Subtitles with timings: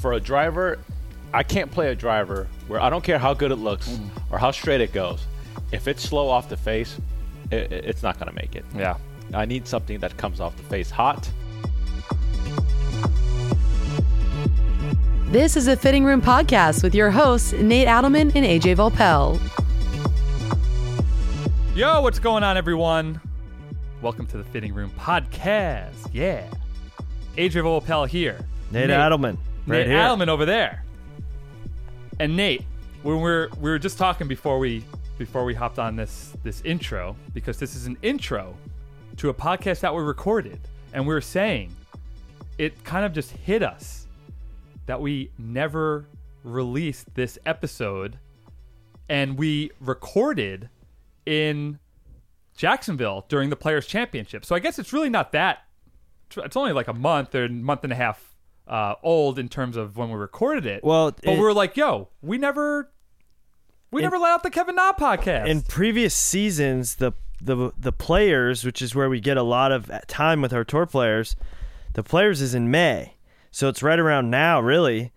[0.00, 0.78] for a driver,
[1.32, 4.08] I can't play a driver where I don't care how good it looks Mm.
[4.30, 5.24] or how straight it goes.
[5.72, 6.96] If it's slow off the face,
[7.50, 8.64] it, it's not going to make it.
[8.74, 8.96] Yeah.
[9.34, 11.30] I need something that comes off the face hot.
[15.30, 19.38] This is a Fitting Room podcast with your hosts, Nate Adelman and AJ Voelpel.
[21.76, 23.20] Yo, what's going on, everyone?
[24.02, 26.08] Welcome to the Fitting Room Podcast.
[26.12, 26.42] Yeah.
[27.36, 28.40] AJ Voelpel here.
[28.72, 29.36] Nate, Adelman,
[29.66, 29.98] right Nate here.
[29.98, 30.84] Adelman over there.
[32.18, 32.64] And Nate,
[33.02, 34.84] when we're we were just talking before we
[35.18, 38.56] before we hopped on this this intro because this is an intro
[39.16, 40.60] to a podcast that we recorded,
[40.92, 41.74] and we were saying
[42.58, 44.06] it kind of just hit us
[44.86, 46.06] that we never
[46.42, 48.18] released this episode,
[49.08, 50.68] and we recorded
[51.26, 51.78] in
[52.56, 54.44] Jacksonville during the Players Championship.
[54.44, 55.60] So I guess it's really not that.
[56.36, 58.29] It's only like a month or month and a half
[58.70, 60.82] uh, old in terms of when we recorded it.
[60.82, 62.90] Well, but it- we were like, "Yo, we never,
[63.90, 67.12] we In- never let out the Kevin Na podcast." In previous seasons, the
[67.42, 70.86] the the players, which is where we get a lot of time with our tour
[70.86, 71.34] players,
[71.94, 73.16] the players is in May,
[73.50, 75.12] so it's right around now, really.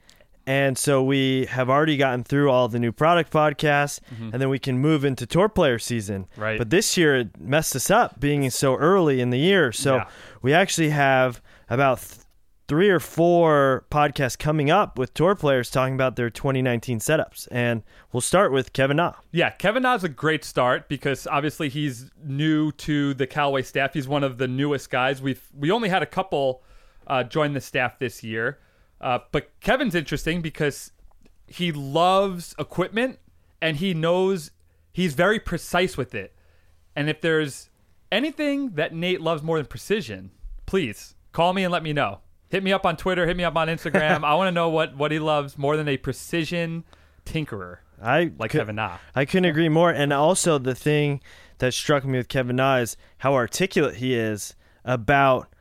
[0.45, 4.59] And so we have already gotten through all the new product podcasts, and then we
[4.59, 6.23] can move into tour player season.
[6.33, 6.41] Mm-hmm.
[6.41, 6.57] Right.
[6.57, 9.71] But this year it messed us up being so early in the year.
[9.71, 10.07] So Yeah.
[10.41, 12.05] we actually have about
[12.67, 17.83] three or four podcasts coming up with tour players talking about their 2019 setups, and
[18.11, 19.14] we'll start with Kevin Na.
[19.31, 23.94] Yeah, Kevin Na's a great start because obviously he's new to the Callaway staff.
[23.94, 25.22] He's one of the newest guys.
[25.22, 26.64] We've we only had a couple
[27.08, 28.59] uh, join the staff this year,
[29.02, 30.91] uh, but Kevin's interesting because
[31.47, 33.19] he loves equipment
[33.61, 34.52] and he knows
[34.91, 36.36] he's very precise with it.
[36.95, 37.69] And if there's
[38.11, 40.31] anything that Nate loves more than precision,
[40.66, 42.19] please call me and let me know.
[42.53, 43.25] Hit me up on Twitter.
[43.25, 44.23] Hit me up on Instagram.
[44.23, 46.83] I want to know what what he loves more than a precision
[47.25, 48.97] tinkerer I like cou- Kevin Na.
[49.16, 49.89] I couldn't agree more.
[49.89, 51.19] And also the thing
[51.57, 54.55] that struck me with Kevin Na is how articulate he is
[54.85, 55.51] about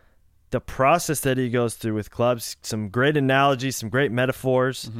[0.50, 2.58] the process that he goes through with clubs.
[2.60, 4.90] Some great analogies, some great metaphors,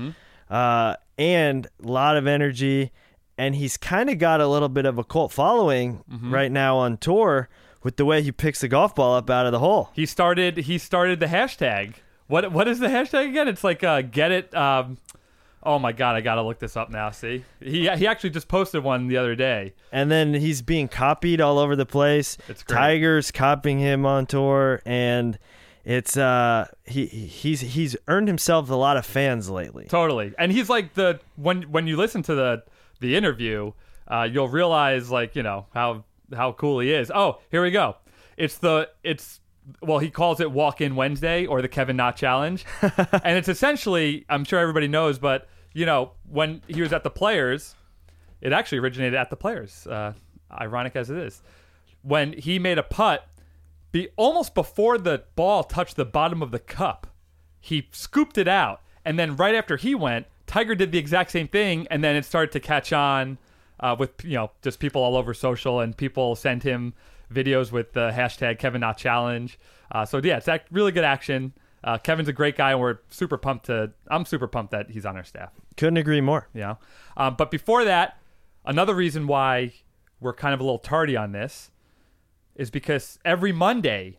[0.48, 2.90] uh, and a lot of energy.
[3.36, 6.96] And he's kind of got a little bit of a cult following right now on
[6.96, 7.50] tour
[7.82, 9.90] with the way he picks the golf ball up out of the hole.
[9.94, 10.56] He started.
[10.58, 11.94] He started the hashtag.
[12.28, 13.48] What What is the hashtag again?
[13.48, 14.54] It's like uh, get it.
[14.54, 14.98] Um,
[15.62, 17.10] oh my god, I gotta look this up now.
[17.10, 19.74] See, he he actually just posted one the other day.
[19.90, 22.38] and then he's being copied all over the place.
[22.48, 22.76] It's great.
[22.76, 25.38] Tigers copying him on tour, and
[25.84, 29.86] it's uh he he's he's earned himself a lot of fans lately.
[29.88, 32.62] Totally, and he's like the when when you listen to the
[33.00, 33.72] the interview,
[34.06, 36.04] uh, you'll realize like you know how
[36.34, 37.10] how cool he is.
[37.14, 37.96] Oh, here we go.
[38.36, 39.40] It's the it's
[39.80, 44.24] well he calls it Walk In Wednesday or the Kevin Na Challenge, and it's essentially
[44.28, 47.74] I'm sure everybody knows, but you know when he was at the Players,
[48.40, 49.86] it actually originated at the Players.
[49.86, 50.14] Uh,
[50.50, 51.42] ironic as it is,
[52.02, 53.26] when he made a putt,
[53.92, 57.06] be almost before the ball touched the bottom of the cup
[57.62, 61.46] he scooped it out and then right after he went tiger did the exact same
[61.46, 63.38] thing and then it started to catch on
[63.82, 66.94] uh, with you know just people all over social and people send him
[67.32, 69.58] videos with the hashtag kevin Na challenge
[69.90, 71.52] uh, so yeah it's act- really good action
[71.84, 75.04] uh, kevin's a great guy and we're super pumped to i'm super pumped that he's
[75.04, 76.48] on our staff Couldn't agree more.
[76.54, 76.78] you know
[77.16, 78.18] um, but before that
[78.64, 79.72] another reason why
[80.20, 81.70] we're kind of a little tardy on this
[82.54, 84.18] is because every monday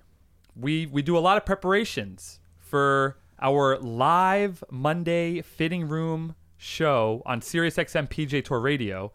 [0.55, 7.41] we we do a lot of preparations for our live monday fitting room show on
[7.41, 9.11] SiriusXM PGA Tour Radio.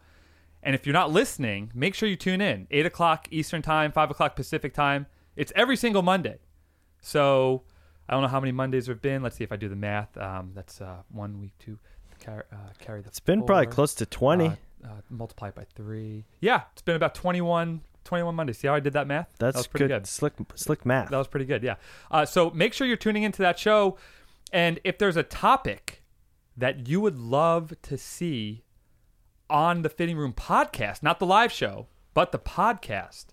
[0.61, 2.67] And if you're not listening, make sure you tune in.
[2.69, 5.05] 8 o'clock Eastern Time, 5 o'clock Pacific Time.
[5.35, 6.39] It's every single Monday.
[7.01, 7.63] So
[8.07, 9.23] I don't know how many Mondays there have been.
[9.23, 10.17] Let's see if I do the math.
[10.17, 11.79] Um, that's uh, one week, two,
[12.19, 14.47] carry, uh, carry the It's been probably close to 20.
[14.47, 14.51] Uh,
[14.83, 16.25] uh, multiply it by three.
[16.39, 18.57] Yeah, it's been about 21, 21 Mondays.
[18.57, 19.27] See how I did that math?
[19.37, 20.07] That's that was pretty good.
[20.07, 21.09] Slick slick math.
[21.09, 21.75] That was pretty good, yeah.
[22.09, 23.97] Uh, so make sure you're tuning into that show.
[24.51, 26.03] And if there's a topic
[26.57, 28.63] that you would love to see
[29.49, 33.27] on the Fitting Room podcast, not the live show, but the podcast,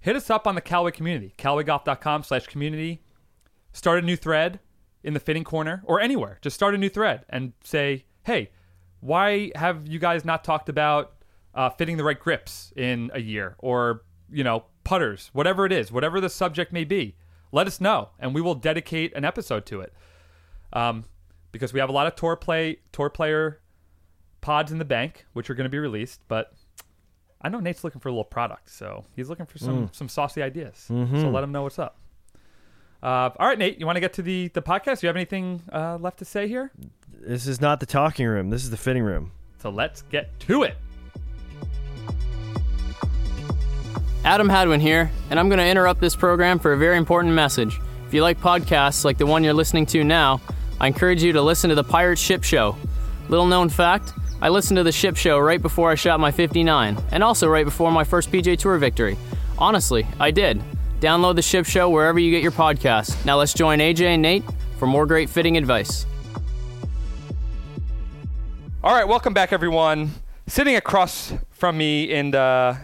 [0.00, 3.02] hit us up on the Callaway community, CallawayGolf.com slash community.
[3.72, 4.60] Start a new thread
[5.02, 6.38] in the fitting corner or anywhere.
[6.42, 8.50] Just start a new thread and say, hey,
[9.00, 11.14] why have you guys not talked about
[11.54, 15.92] uh, fitting the right grips in a year or, you know, putters, whatever it is,
[15.92, 17.16] whatever the subject may be?
[17.52, 19.92] Let us know and we will dedicate an episode to it.
[20.72, 21.04] Um,
[21.52, 23.60] because we have a lot of tour play, tour player
[24.44, 26.52] pods in the bank, which are going to be released, but
[27.40, 30.42] I know Nate's looking for a little product, so he's looking for some some saucy
[30.42, 30.76] ideas.
[30.86, 31.98] So let him know what's up.
[33.02, 35.00] Uh, all right, Nate, you want to get to the the podcast?
[35.00, 36.70] Do you have anything uh, left to say here?
[37.10, 38.50] This is not the talking room.
[38.50, 39.32] This is the fitting room.
[39.62, 40.76] So let's get to it.
[44.26, 47.78] Adam Hadwin here, and I'm going to interrupt this program for a very important message.
[48.06, 50.40] If you like podcasts like the one you're listening to now,
[50.80, 52.76] I encourage you to listen to the Pirate Ship Show.
[53.30, 54.12] Little known fact
[54.44, 57.64] I listened to the Ship Show right before I shot my 59, and also right
[57.64, 59.16] before my first PGA Tour victory.
[59.56, 60.62] Honestly, I did.
[61.00, 63.24] Download the Ship Show wherever you get your podcasts.
[63.24, 64.44] Now let's join AJ and Nate
[64.78, 66.04] for more great fitting advice.
[68.82, 70.10] All right, welcome back, everyone.
[70.46, 72.34] Sitting across from me in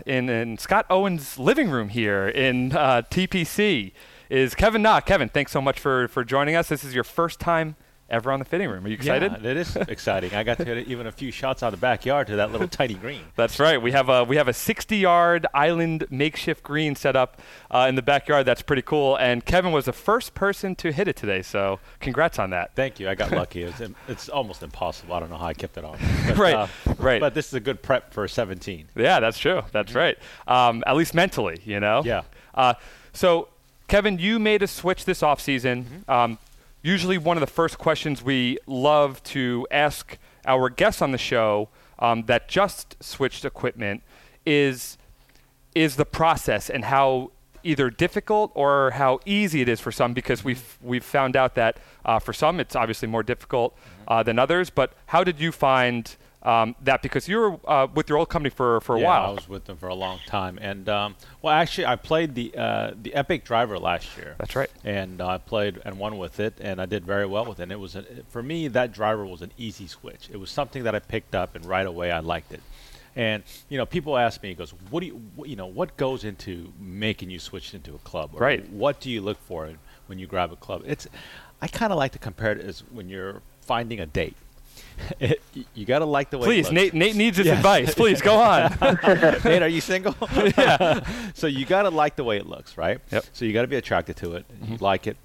[0.07, 3.93] in, in Scott Owen's living room here in uh, TPC
[4.31, 5.03] is Kevin Na.
[5.03, 6.71] Kevin, thanks so much for for joining us.
[6.71, 7.77] This is your first time
[8.11, 8.85] ever on the fitting room.
[8.85, 9.33] Are you excited?
[9.43, 10.35] Yeah, it is exciting.
[10.35, 12.69] I got to hit even a few shots out of the backyard to that little
[12.81, 13.23] tiny green.
[13.37, 13.81] That's right.
[13.81, 17.41] We have a we have a 60-yard island makeshift green set up
[17.71, 18.47] uh, in the backyard.
[18.47, 19.17] That's pretty cool.
[19.17, 21.43] And Kevin was the first person to hit it today.
[21.43, 22.75] So congrats on that.
[22.75, 23.09] Thank you.
[23.09, 23.63] I got lucky.
[23.63, 25.15] It's, it's almost impossible.
[25.15, 25.99] I don't know how I kept it on.
[26.27, 26.55] But, right.
[26.55, 26.67] Uh,
[26.99, 27.21] right.
[27.21, 28.89] But this is a good prep for 17.
[28.97, 29.63] Yeah, that's true.
[29.73, 30.19] That's right.
[30.47, 32.03] Um, at least mentally, you know.
[32.05, 32.23] Yeah.
[32.55, 32.75] Uh,
[33.13, 33.49] so,
[33.89, 35.85] Kevin, you made a switch this offseason.
[35.85, 36.11] Mm-hmm.
[36.11, 36.39] Um,
[36.83, 41.69] usually, one of the first questions we love to ask our guests on the show
[41.99, 44.03] um, that just switched equipment
[44.47, 44.97] is
[45.75, 47.31] is the process and how
[47.63, 51.79] either difficult or how easy it is for some because we've we've found out that
[52.05, 54.13] uh, for some it's obviously more difficult Mm-hmm.
[54.13, 54.71] uh, than others.
[54.71, 57.03] But how did you find um, that?
[57.03, 59.31] Because you were uh, with your old company for for a yeah, while.
[59.31, 62.55] I was with them for a long time, and um, well, actually, I played the
[62.57, 64.37] uh, the Epic Driver last year.
[64.39, 64.71] That's right.
[64.85, 67.65] And uh, I played and won with it, and I did very well with it.
[67.65, 70.29] And it was a, for me that driver was an easy switch.
[70.33, 72.63] It was something that I picked up, and right away I liked it.
[73.17, 76.25] And you know, people ask me, "Goes, what do you, what, you know, what goes
[76.25, 78.31] into making you switch into a club?
[78.35, 78.67] Or Right.
[78.71, 79.71] What do you look for
[80.07, 80.85] when you grab a club?
[80.87, 81.07] It's,
[81.61, 84.37] I kind of like to compare it as when you're finding a date.
[85.19, 85.41] It,
[85.75, 86.45] you got to like the way.
[86.45, 86.75] it Please, looks.
[86.75, 86.95] Nate.
[86.95, 87.57] Nate needs his Yes.
[87.57, 87.95] advice.
[87.95, 88.77] Please go on.
[89.45, 90.15] Nate, are you single?
[90.59, 91.01] yeah.
[91.35, 93.01] So you got to like the way it looks, right?
[93.11, 93.25] Yep.
[93.33, 94.45] So you got to be attracted to it.
[94.67, 95.17] You like it,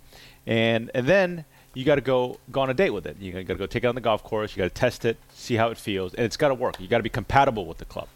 [0.48, 3.18] and and then you got to go go on a date with it.
[3.20, 4.56] You got to go take it on the golf course.
[4.56, 6.80] You got to test it, see how it feels, and it's got to work.
[6.80, 8.08] You got to be compatible with the club.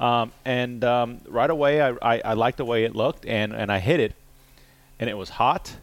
[0.00, 3.70] Um, and um, right away, I, I I liked the way it looked, and and
[3.70, 4.14] I hit it,
[4.98, 5.76] and it was hot,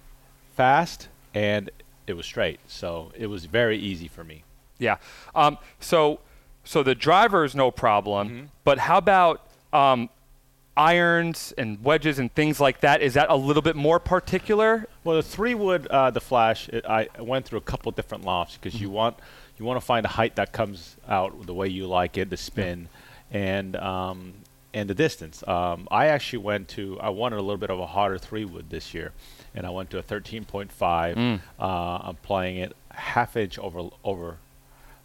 [0.58, 1.70] fast, and
[2.08, 2.60] it was straight.
[2.68, 4.44] So it was very easy for me.
[4.84, 4.98] Yeah.
[5.34, 6.20] Um, so
[6.66, 8.46] so the driver is no problem, Mm-hmm.
[8.64, 9.38] but how about
[9.74, 10.10] um,
[10.76, 13.02] irons and wedges and things like that?
[13.02, 14.88] Is that a little bit more particular?
[15.04, 18.58] Well, the three wood, uh, the flash, it, I went through a couple different lofts
[18.58, 19.18] because you want
[19.58, 22.38] you want to find a height that comes out the way you like it, the
[22.38, 22.90] spin,
[23.32, 24.34] and um,
[24.74, 25.44] and the distance.
[25.48, 28.70] Um, I actually went to I wanted a little bit of a harder three wood
[28.70, 29.12] this year,
[29.54, 31.40] and I went to a 13.5.
[31.60, 34.38] Uh, I'm playing it half inch over over,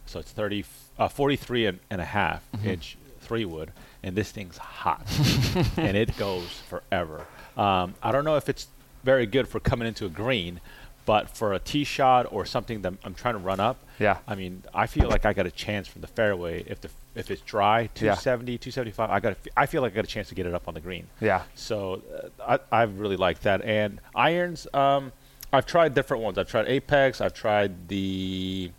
[0.09, 0.65] so it's 30,
[0.97, 3.71] uh, 43 and, and a half inch three wood,
[4.03, 5.05] and this thing's hot,
[5.77, 7.25] and it goes forever.
[7.57, 8.67] Um, I don't know if it's
[9.03, 10.59] very good for coming into a green,
[11.05, 14.17] but for a tee shot or something that I'm trying to run up, Yeah.
[14.27, 17.31] I mean, I feel like I got a chance from the fairway if the if
[17.31, 19.09] it's dry, 270, 275.
[19.09, 20.79] I got I feel like I got a chance to get it up on the
[20.79, 21.07] green.
[21.19, 21.43] Yeah.
[21.55, 22.01] So
[22.45, 23.63] uh, I I really like that.
[23.63, 25.11] And irons, um,
[25.51, 26.37] I've tried different ones.
[26.37, 27.21] I've tried Apex.
[27.21, 28.71] I've tried the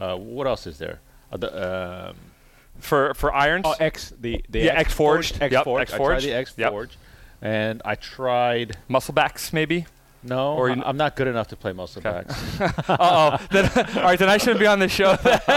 [0.00, 1.00] uh, what else is there?
[1.32, 2.16] Uh, the um,
[2.80, 3.64] For for irons.
[3.66, 5.40] oh X the the Yeah, X Forged.
[5.40, 5.82] X Yep, Forged.
[5.82, 6.70] X I tried the X Yep.
[6.70, 6.98] Forge,
[7.42, 8.76] and I tried.
[8.88, 9.86] muscle backs maybe.
[10.26, 12.22] No, Or I- you- I'm not good enough to play muscle Okay.
[12.26, 12.88] backs.
[12.88, 13.46] Uh oh.
[13.50, 15.16] then, all right, then I shouldn't be on this show.
[15.16, 15.40] Then.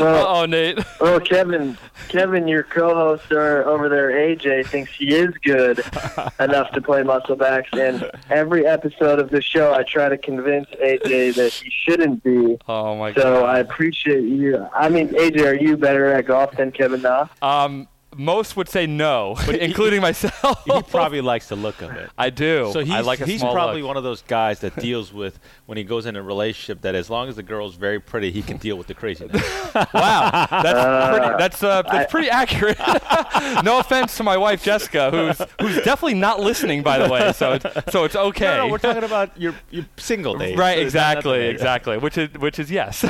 [0.00, 0.78] Well, oh, Nate.
[1.00, 1.76] well, Kevin,
[2.08, 5.78] Kevin, your co-host uh, over there, AJ, thinks he is good
[6.40, 10.68] enough to play muscle backs, and every episode of the show, I try to convince
[10.70, 12.58] AJ that he shouldn't be.
[12.68, 13.22] Oh my God.
[13.22, 14.66] So I appreciate you.
[14.74, 17.26] I mean, AJ, are you better at golf than Kevin Na?
[17.42, 20.64] Um, most would say no, but including myself.
[20.64, 22.10] he probably likes the look of it.
[22.16, 22.70] I do.
[22.72, 23.88] So he's, I like a he's small probably look.
[23.88, 27.10] one of those guys that deals with when he goes in a relationship that as
[27.10, 29.42] long as the girl's very pretty, he can deal with the craziness.
[29.92, 31.36] Wow, that's pretty.
[31.38, 32.78] That's uh, that's pretty accurate.
[33.64, 37.32] no offense to my wife Jessica, who's who's definitely not listening, by the way.
[37.32, 38.44] So it's, so it's okay.
[38.44, 40.56] No, no, we're talking about your your single days.
[40.56, 41.98] Right, It's exactly, like exactly.
[41.98, 43.02] Which is which is yes.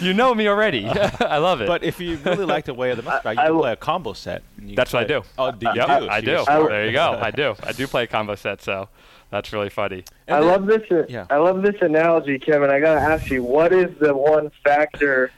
[0.00, 0.86] you know me already.
[0.88, 1.68] I love it.
[1.68, 4.12] But if you really like the way of the mustache, you I play a combo
[4.12, 4.42] set.
[4.58, 5.22] That's can what I do.
[5.38, 6.08] Oh, do you Yep, do?
[6.08, 6.44] I So do.
[6.50, 7.18] I- There you go.
[7.20, 7.54] I do.
[7.62, 8.88] I do play a combo set, so
[9.30, 10.04] that's really funny.
[10.28, 10.82] I love this.
[11.08, 11.26] yeah.
[11.30, 12.70] I love this analogy, Kevin.
[12.70, 15.30] I gotta ask you, what is the one factor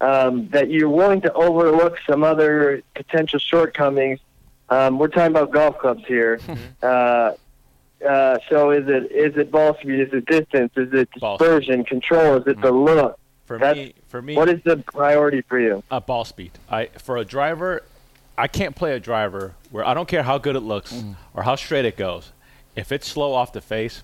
[0.00, 4.20] um, that you're willing to overlook some other potential shortcomings?
[4.70, 6.38] Um, we're talking about golf clubs here.
[6.46, 6.62] Mm-hmm.
[6.82, 7.32] Uh,
[8.08, 9.98] Uh, so is it is it ball speed?
[9.98, 10.70] Is it distance?
[10.76, 11.82] Is it Ball dispersion?
[11.82, 12.36] Control?
[12.36, 13.18] Is it the look?
[13.48, 15.82] For That's- me, for me, What is the priority for you?
[15.90, 16.50] uh, ball speed.
[16.70, 17.82] I for a driver,
[18.36, 21.12] I can't play a driver where I don't care how good it looks Mm-hmm.
[21.32, 22.30] or how straight it goes.
[22.76, 24.02] If it's slow off the face,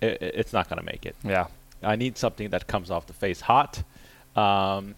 [0.00, 1.16] it, it's not going to make it.
[1.24, 1.48] Yeah.
[1.82, 3.82] I need something that comes off the face hot.
[4.36, 4.94] Um,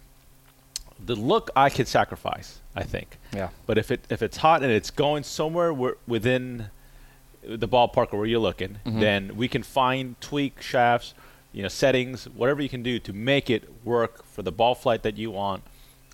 [1.04, 3.16] the look I could sacrifice, I think.
[3.34, 3.48] Yeah.
[3.64, 6.66] But if it if it's hot and it's going somewhere where, within
[7.42, 9.00] the ballpark or where you're looking, Mm-hmm.
[9.00, 11.14] then we can find tweak shafts,
[11.56, 15.02] you know, settings, whatever you can do to make it work for the ball flight
[15.04, 15.62] that you want,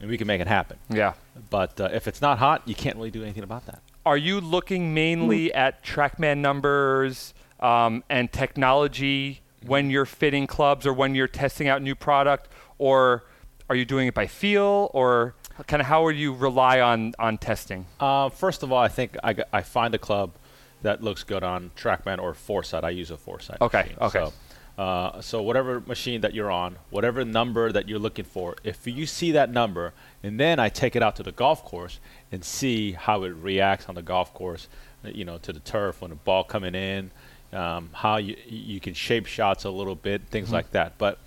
[0.01, 0.79] and we can make it happen.
[0.89, 1.15] Yeah.
[1.51, 3.83] But uh, if it's not hot, you can't really do anything about that.
[4.07, 10.93] Are you looking mainly at TrackMan numbers um, and technology when you're fitting clubs or
[10.93, 13.25] when you're testing out new product, or
[13.69, 15.35] are you doing it by feel, or
[15.67, 17.87] kind of how are you rely on on testing?
[17.99, 20.35] Uh, first of all, I think I, I find a club
[20.83, 22.85] that looks good on TrackMan or Foresight.
[22.85, 23.61] I use a Foresight.
[23.61, 23.97] Okay, machine.
[24.01, 24.25] okay.
[24.25, 24.33] So,
[24.79, 29.07] uh, so whatever machine that you're on, whatever number that you're looking for, if you
[29.07, 32.01] see that number, and then I take it out to the golf course
[32.31, 34.69] and see how it reacts on the golf course,
[35.05, 37.11] you know, to the turf when the ball coming in,
[37.53, 40.55] um, how you you can shape shots a little bit, things Mm-hmm.
[40.55, 40.97] like that.
[40.97, 41.19] But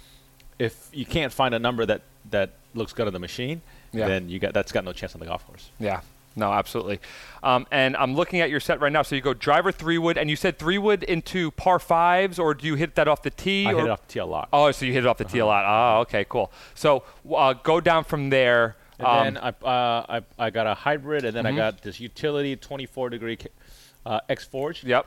[0.58, 3.62] if you can't find a number that that looks good on the machine,
[3.94, 4.08] Yeah.
[4.08, 5.70] then you got that's got no chance on the golf course.
[5.80, 6.02] Yeah.
[6.36, 7.00] No, absolutely.
[7.44, 9.02] Um, and I'm looking at your set right now.
[9.04, 12.54] So you go driver three wood, and you said three wood into par fives, or
[12.54, 13.66] do you hit that off the tee?
[13.66, 13.78] I or?
[13.78, 14.50] hit it off the tee a lot.
[14.52, 15.64] Oh, so you hit it off the tee a lot.
[15.66, 16.52] Oh, okay, cool.
[16.74, 18.76] So uh, go down from there.
[19.00, 20.06] And um, then I, uh,
[20.38, 21.54] I I got a hybrid, and then Mhm.
[21.54, 23.38] I got this utility 24 degree
[24.06, 24.84] uh, X Forge.
[24.84, 25.06] yep.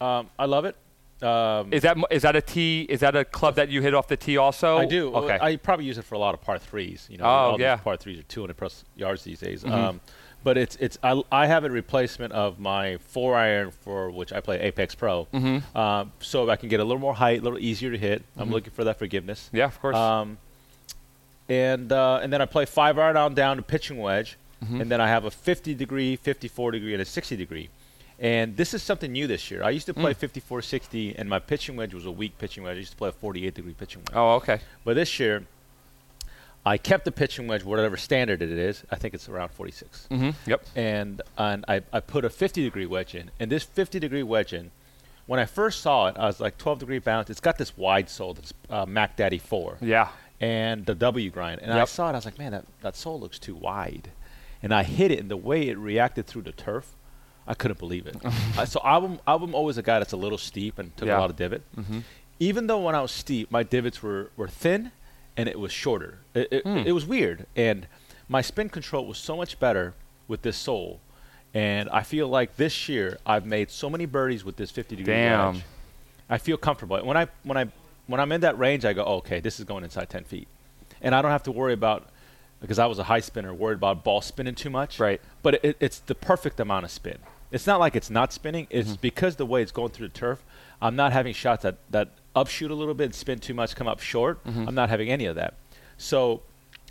[0.00, 0.76] Um, I love it.
[1.22, 2.82] Um, Is that that a tee?
[2.88, 4.76] Is that a club that you hit off the tee also?
[4.78, 5.14] I do.
[5.14, 5.38] Okay.
[5.40, 7.06] I probably use it for a lot of par threes.
[7.08, 7.76] You know, Oh, all yeah.
[7.76, 9.62] these par threes are 200 plus yards these days.
[9.62, 9.70] Mhm.
[9.70, 10.00] Um,
[10.44, 14.40] but it's it's I, I have a replacement of my four iron for which I
[14.40, 15.26] play Apex Pro.
[15.32, 15.74] Mhm.
[15.76, 18.22] Um, so I can get a little more height, a little easier to hit.
[18.36, 18.52] I'm Mhm.
[18.52, 19.50] looking for that forgiveness.
[19.52, 19.96] yeah, of course.
[19.96, 20.38] Um,
[21.48, 24.80] and uh, and then I play five iron on down to pitching wedge, Mhm.
[24.82, 27.68] and then I have a 50 degree, 54 degree, and a 60 degree.
[28.18, 29.64] And this is something new this year.
[29.64, 30.16] I used to play Mm.
[30.16, 32.76] 54 60, and my pitching wedge was a weak pitching wedge.
[32.76, 34.14] I used to play a 48 degree pitching wedge.
[34.16, 34.60] oh, okay.
[34.84, 35.44] But this year,
[36.64, 38.84] I kept the pitching wedge, whatever standard it is.
[38.90, 40.06] I think it's around 46.
[40.10, 40.30] Mm-hmm.
[40.50, 40.66] Yep.
[40.76, 43.30] And and I, I put a 50 degree wedge in.
[43.40, 44.70] And this 50 degree wedge in,
[45.26, 47.30] when I first saw it, I was like 12 degree bounce.
[47.30, 50.08] It's got this wide sole that's uh, Mac Daddy 4 Yeah.
[50.40, 51.60] and the W grind.
[51.62, 54.10] And I saw it, I was like, man, that, that sole looks too wide.
[54.62, 56.94] And I hit it, and the way it reacted through the turf,
[57.48, 58.16] I couldn't believe it.
[58.56, 61.18] uh, so I'm, I'm always a guy that's a little steep and took Yeah.
[61.18, 61.62] a lot of divot.
[61.76, 61.98] Mm-hmm.
[62.38, 64.92] Even though when I was steep, my divots were, were thin
[65.36, 66.18] and it was shorter.
[66.34, 66.78] It, it, Hmm.
[66.78, 67.46] it was weird.
[67.56, 67.86] And
[68.28, 69.94] my spin control was so much better
[70.28, 71.00] with this sole.
[71.54, 75.12] And I feel like this year I've made so many birdies with this 50 degree
[75.14, 75.54] Damn.
[75.54, 75.64] wedge.
[76.30, 76.98] I feel comfortable.
[77.04, 77.66] When I when I
[78.06, 80.48] when I'm in that range, I go, oh, okay, this is going inside 10 feet,
[81.02, 82.08] and I don't have to worry about
[82.60, 84.98] because I was a high spinner, worried about ball spinning too much.
[84.98, 85.20] Right.
[85.42, 87.18] But it, it's the perfect amount of spin.
[87.50, 88.66] It's not like it's not spinning.
[88.70, 89.00] It's Mm-hmm.
[89.02, 90.42] because the way it's going through the turf,
[90.80, 93.86] I'm not having shots that that upshoot a little bit, and spin too much, come
[93.88, 94.42] up short.
[94.44, 94.68] Mm-hmm.
[94.68, 95.54] I'm not having any of that.
[95.96, 96.42] So.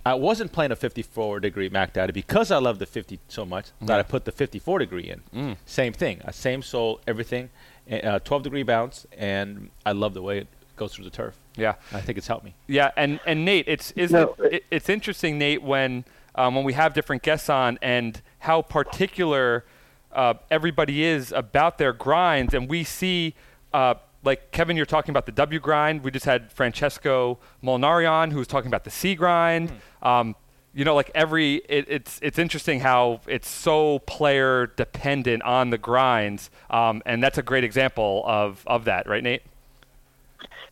[0.04, 3.68] I wasn't playing a 54 degree Mac Daddy because I love the 50 so much
[3.82, 4.00] that Yeah.
[4.00, 5.22] I put the 54 degree in.
[5.32, 5.58] Mm.
[5.68, 7.52] Same thing, uh, same sole, everything,
[7.92, 11.36] uh, 12 degree bounce, and I love the way it goes through the turf.
[11.56, 11.76] Yeah.
[11.94, 12.56] I think it's helped me.
[12.66, 16.64] Yeah, and and Nate, it's isn't No, it, it, it's interesting, Nate, when um, when
[16.64, 19.66] we have different guests on and how particular
[20.14, 23.36] uh, everybody is about their grinds, and we see.
[23.72, 26.04] Uh, like Kevin, you're talking about the W grind.
[26.04, 29.72] We just had Francesco Molinari on, who was talking about the C grind.
[30.02, 30.36] Um,
[30.74, 35.78] you know, like every, it, it's it's interesting how it's so player dependent on the
[35.78, 39.42] grinds, um, and that's a great example of of that, right, Nate?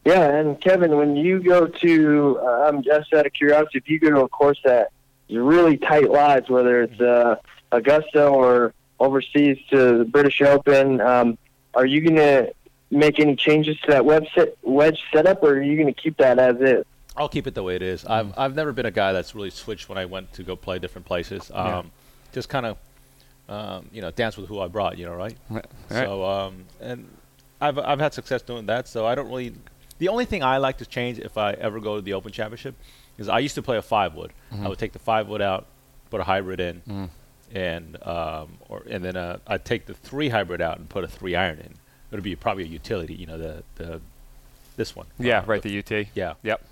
[0.06, 4.00] Yeah, and Kevin, when you go to, uh, I'm just out of curiosity, if you
[4.00, 4.92] go to a course that
[5.28, 7.36] is really tight lies, whether it's uh,
[7.74, 11.38] Augusta or overseas to the British Open, um,
[11.74, 12.54] are you going to
[12.92, 16.18] make any changes to that web set, wedge setup, or are you going to keep
[16.18, 16.86] that as is?
[17.18, 18.06] I'll keep it the way it is.
[18.06, 20.80] I've I've never been a guy that's really switched when I went to go play
[20.80, 21.52] different places.
[21.54, 21.84] Um, Yeah.
[22.32, 22.78] Just kind of,
[23.50, 24.98] um, you know, dance with who I brought.
[24.98, 25.36] You know, right?
[25.50, 25.66] Right.
[25.90, 27.08] So um, and
[27.60, 28.88] I've I've had success doing that.
[28.88, 29.54] So I don't really.
[29.98, 32.76] The only thing I like to change if I ever go to the Open Championship
[33.18, 34.32] is I used to play a five wood.
[34.54, 35.66] I would take the five wood out,
[36.10, 37.10] put a hybrid in, Mm.
[37.54, 41.08] and um, or and then uh, I'd take the three hybrid out and put a
[41.08, 41.74] three iron in.
[42.12, 43.14] It would be probably a utility.
[43.14, 44.02] You know, the the
[44.78, 45.08] this one.
[45.20, 45.62] Yeah, Uh, right.
[45.62, 46.08] The UT.
[46.16, 46.34] yeah.
[46.44, 46.66] Yep.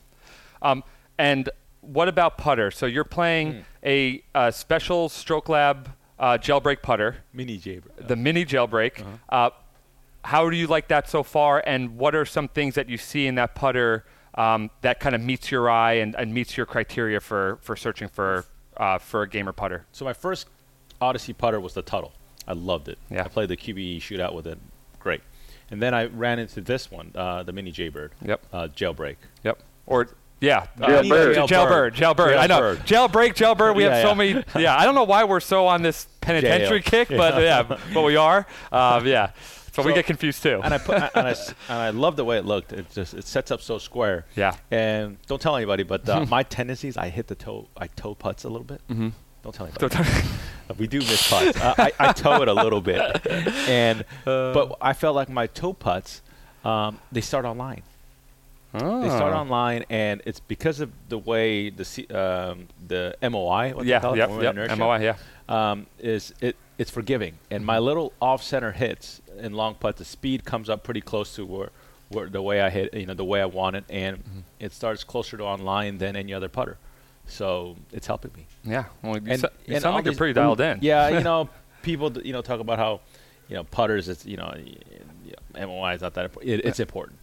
[0.61, 0.83] Um,
[1.17, 1.49] and
[1.81, 2.71] what about putter?
[2.71, 3.59] So you're playing Hmm.
[3.83, 5.89] a, uh special Stroke Lab
[6.19, 7.83] uh, jailbreak putter, Mini Jaber.
[8.07, 9.01] the mini jailbreak.
[9.01, 9.11] Uh-huh.
[9.29, 9.49] Uh,
[10.23, 11.61] how do you like that so far?
[11.65, 14.03] And what are some things that you see in that putter
[14.35, 18.07] um, that kind of meets your eye and, and meets your criteria for, for searching
[18.09, 18.45] for
[18.77, 19.85] uh, for a gamer putter?
[19.91, 20.47] So my first
[20.99, 22.13] Odyssey putter was the Tuttle.
[22.47, 22.97] I loved it.
[23.11, 23.23] Yeah.
[23.23, 24.57] I played the QBE shootout with it.
[25.67, 25.73] Great.
[25.73, 28.11] And then I ran into this one, uh, the Mini Jaybird.
[28.23, 28.45] Yep.
[28.51, 29.17] Uh, jailbreak.
[29.43, 29.61] Yep.
[29.85, 30.09] Or
[30.39, 31.47] yeah, uh, Jailbird.
[31.47, 32.35] jailbird, jailbird.
[32.35, 33.75] I know, jailbreak, jailbird.
[33.75, 34.13] We have so yeah.
[34.13, 34.43] many.
[34.55, 37.05] Yeah, I don't know why we're so on this penitentiary Jail.
[37.05, 38.45] kick, but yeah, but we are.
[38.71, 39.31] Um, yeah,
[39.73, 40.59] so, we get confused too.
[40.63, 42.73] and I put and I, s- and I love the way it looked.
[42.73, 44.25] It just it sets up so square.
[44.35, 44.55] Yeah.
[44.71, 48.43] And don't tell anybody, but uh, my tendencies, I hit the toe, I toe putts
[48.43, 48.81] a little bit.
[48.89, 49.09] Mm-hmm.
[49.47, 50.27] Don't tell anybody.
[50.77, 51.59] we do miss putts.
[51.59, 52.99] uh, I, I toe it a little bit,
[53.69, 54.53] and Uh.
[54.53, 56.21] but I felt like my toe putts,
[56.65, 57.83] um, they start online.
[58.73, 59.37] They start Oh.
[59.37, 64.01] online, and it's because of the way the C, um, the MOI, what Yeah, they
[64.03, 64.53] call it, yep, yep.
[64.53, 65.15] inertia, MOI, yeah.
[65.47, 67.39] um, is it it's forgiving.
[67.49, 71.33] And my little off center hits in long putt, the speed comes up pretty close
[71.37, 71.69] to where,
[72.09, 74.21] where the way I hit, you know, the way I want it, and
[74.59, 76.77] it starts closer to online than any other putter.
[77.27, 78.45] So it's helping me.
[78.63, 78.85] Yeah.
[79.01, 80.79] Well, you, And, so- you and sound like you're pretty dialed in.
[80.81, 81.49] Yeah, you know,
[81.81, 83.01] people you know talk about how
[83.49, 84.09] you know putters.
[84.09, 84.53] It's you know,
[85.55, 86.51] MOI is not that important.
[86.53, 87.17] It, it's important,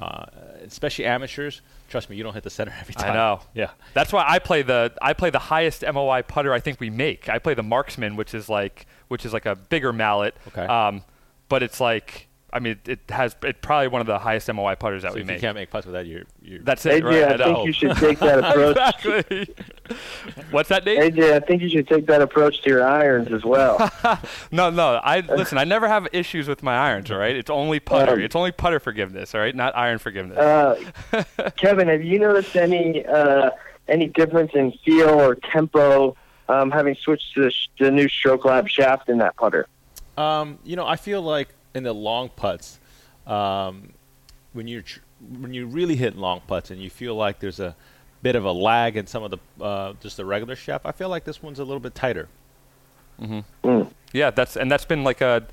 [0.00, 0.26] uh,
[0.64, 1.60] especially amateurs.
[1.88, 3.10] Trust me, you don't hit the center every time.
[3.12, 3.40] I know.
[3.54, 3.70] Yeah.
[3.94, 7.28] That's why I play the I play the highest MOI putter I think we make.
[7.28, 10.34] I play the Marxman, which is like which is like a bigger mallet.
[10.48, 10.64] Okay.
[10.66, 11.02] Um,
[11.48, 15.02] but it's like I mean it has it's probably one of the highest MOI putters
[15.02, 15.36] that So we if make.
[15.36, 17.02] you can't make putts with that, you're, you're That's it.
[17.02, 17.40] AJ, right?
[17.40, 18.76] I think you should take that approach.
[18.76, 19.54] exactly.
[20.50, 21.14] What's that, Nate?
[21.14, 23.78] AJ, I think you should take that approach to your irons as well.
[24.50, 25.00] No, no.
[25.02, 25.56] I listen.
[25.58, 27.10] I never have issues with my irons.
[27.10, 27.34] All right.
[27.34, 28.12] It's only putter.
[28.12, 29.34] Um, it's only putter forgiveness.
[29.34, 30.36] All right, not iron forgiveness.
[30.38, 31.24] Uh,
[31.56, 33.50] Kevin, have you noticed any uh,
[33.88, 36.16] any difference in feel or tempo
[36.48, 39.66] um, having switched to the, sh- the new Stroke Lab shaft in that putter?
[40.18, 42.78] Um, you know, I feel like in the long putts,
[43.26, 43.92] um,
[44.52, 45.00] when you're tr-
[45.38, 47.76] when you really hit long putts and you feel like there's a
[48.22, 51.08] bit of a lag in some of the uh, just the regular shaft, I feel
[51.08, 52.28] like this one's a little bit tighter.
[53.20, 53.82] Mm-hmm.
[54.12, 55.46] yeah, that's and that's been like a.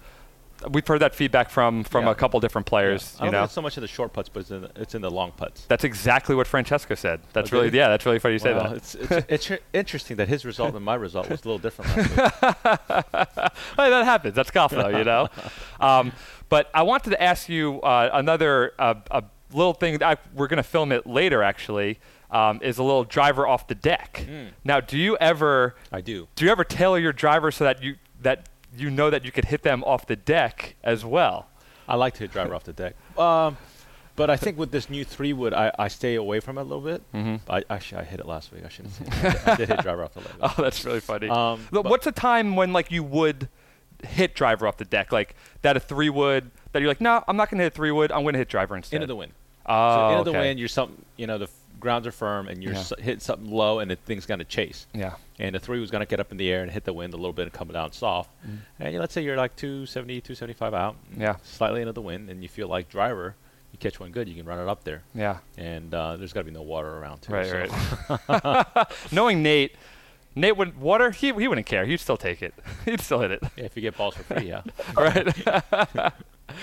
[0.69, 2.12] We've heard that feedback from from Yeah.
[2.12, 3.15] a couple different players.
[3.19, 3.38] I You don't know.
[3.39, 5.10] think it's so much in the short putts, but it's in the, it's in the
[5.12, 5.65] long putts.
[5.67, 7.22] That's exactly what Francesco said.
[7.34, 7.88] That's Oh, did really yeah.
[7.88, 8.78] That's really funny you say Well, that.
[8.78, 11.95] it's it's, it's interesting that his result and my result was a little different.
[12.17, 13.52] Last week.
[13.78, 14.36] Hey, that happens.
[14.36, 15.28] That's golf, though, you know.
[15.80, 16.12] um,
[16.50, 19.98] but I wanted to ask you uh, another uh, a little thing.
[20.00, 22.00] That I, we're going to film it later, actually.
[22.32, 24.24] Um, is a little driver off the deck.
[24.63, 26.28] Now, do you ever I do.
[26.36, 29.45] do you ever tailor your driver so that you that you know that you could
[29.45, 31.47] hit them off the deck as well?
[31.88, 32.95] I like to hit driver off the deck.
[33.17, 33.58] Um,
[34.15, 36.63] but I think with this new three wood, I, I stay away from it a
[36.63, 37.01] little bit.
[37.13, 37.49] Mm-hmm.
[37.49, 38.63] I actually I hit it last week.
[38.65, 39.05] I shouldn't say.
[39.21, 39.47] that.
[39.47, 40.29] I did hit driver off the leg.
[40.41, 41.29] Oh, that's really funny.
[41.29, 43.47] Um, What's a time when like you would
[44.03, 47.38] hit driver off the deck, like that a three wood that you're like, no, I'm
[47.38, 48.12] not going to hit three wood.
[48.12, 48.97] I'm going to hit driver instead.
[48.97, 49.32] into the wind.
[49.65, 51.03] Oh, so into the wind, you're something.
[51.17, 52.79] You know, the grounds are firm, and you're Yeah.
[52.79, 54.85] s- hitting something low, and the thing's gonna chase.
[54.93, 55.15] Yeah.
[55.39, 57.17] And the three was gonna get up in the air and hit the wind a
[57.17, 58.29] little bit and come down soft.
[58.79, 60.95] And let's say you're like 270, 275 out.
[61.11, 61.21] Mm-hmm.
[61.21, 61.35] Yeah.
[61.43, 63.35] Slightly into the wind, and you feel like driver.
[63.71, 65.03] You catch one good, you can run it up there.
[65.13, 65.37] Yeah.
[65.57, 67.33] And uh, there's got to be no water around too.
[67.33, 68.91] Right, so- right.
[69.11, 69.75] Knowing Nate,
[70.35, 71.11] Nate would water.
[71.11, 71.85] He he wouldn't care.
[71.85, 72.53] He'd still take it.
[72.85, 73.43] He'd still hit it.
[73.55, 74.61] Yeah, if you get balls for free, yeah.
[74.97, 75.33] right.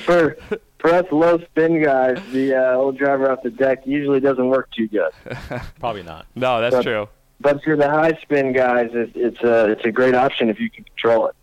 [0.04, 0.36] For
[0.86, 4.70] for us low spin guys, the uh, old driver off the deck usually doesn't work
[4.70, 5.10] too good.
[5.80, 6.26] Probably not.
[6.34, 7.08] no, that's But- true.
[7.38, 10.70] But for the high spin guys, it, it's a it's a great option if you
[10.70, 11.36] can control it.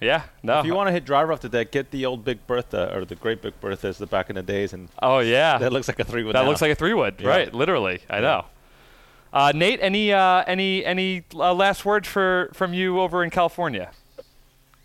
[0.00, 0.24] Yeah.
[0.42, 0.58] No.
[0.58, 3.04] If you want to hit driver off the deck, get the old Big Bertha or
[3.04, 5.56] the Great Big Bertha as the back in the days, and oh yeah.
[5.58, 6.34] that looks like a three wood.
[6.34, 6.48] That now.
[6.48, 7.14] looks like a three wood.
[7.20, 7.28] Yeah.
[7.28, 7.54] Right.
[7.54, 8.00] Literally.
[8.10, 8.46] I know.
[9.32, 13.92] Uh, Nate, any uh, any any uh, last words for from you over in California?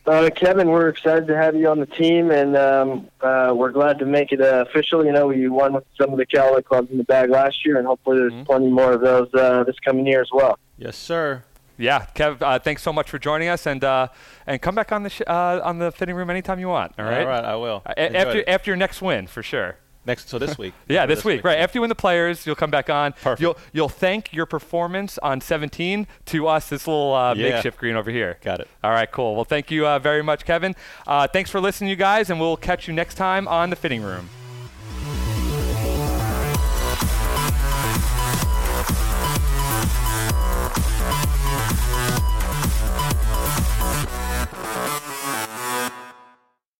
[0.05, 3.99] Uh, Kevin, we're excited to have you on the team, and um, uh, we're glad
[3.99, 5.05] to make it uh, official.
[5.05, 7.77] You know, we won with some of the Callaway clubs in the bag last year,
[7.77, 10.57] and hopefully there's plenty more of those uh, this coming year as well.
[10.77, 11.43] Yes, sir.
[11.77, 12.41] Yeah, Kev.
[12.41, 14.07] Uh, thanks so much for joining us, and uh,
[14.47, 16.93] and come back on the sh- uh, on the fitting room anytime you want.
[16.97, 17.21] All right.
[17.21, 17.83] All right, I will.
[17.85, 18.47] A- after it.
[18.47, 19.77] after your next win, for sure.
[20.05, 20.73] Next, so this week.
[20.87, 21.59] Yeah, Or this, week, right?
[21.59, 23.13] After you win the players, you'll come back on.
[23.13, 23.41] Perfect.
[23.41, 27.49] You'll you'll thank your performance on 17 to us, this little uh, Yeah.
[27.51, 28.37] makeshift green over here.
[28.41, 28.67] Got it.
[28.83, 29.35] All right, cool.
[29.35, 30.75] Well, thank you uh, very much, Kevin.
[31.07, 34.01] Uh, thanks for listening, you guys, and we'll catch you next time on the fitting
[34.01, 34.29] room.